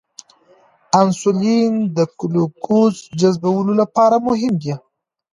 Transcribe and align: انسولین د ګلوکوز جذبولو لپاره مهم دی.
انسولین 1.01 1.73
د 1.95 1.97
ګلوکوز 2.19 2.95
جذبولو 3.19 3.73
لپاره 3.81 4.15
مهم 4.27 4.53
دی. 4.61 4.73